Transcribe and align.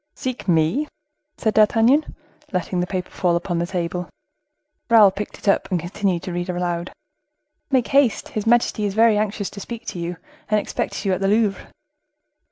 "Seek 0.15 0.47
me!" 0.47 0.87
said 1.37 1.53
D'Artagnan, 1.53 2.15
letting 2.51 2.79
the 2.79 2.87
paper 2.87 3.11
fall 3.11 3.35
upon 3.35 3.59
the 3.59 3.67
table. 3.67 4.09
Raoul 4.89 5.11
picked 5.11 5.37
it 5.37 5.47
up, 5.47 5.69
and 5.69 5.79
continued 5.79 6.23
to 6.23 6.33
read 6.33 6.49
aloud:— 6.49 6.91
"Make 7.69 7.89
haste. 7.89 8.29
His 8.29 8.47
majesty 8.47 8.85
is 8.85 8.95
very 8.95 9.15
anxious 9.19 9.51
to 9.51 9.59
speak 9.59 9.85
to 9.89 9.99
you, 9.99 10.17
and 10.49 10.59
expects 10.59 11.05
you 11.05 11.13
at 11.13 11.21
the 11.21 11.27
Louvre." 11.27 11.67